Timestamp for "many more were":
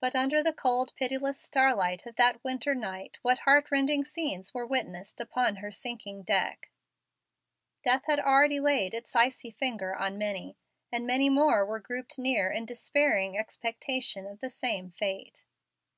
11.06-11.78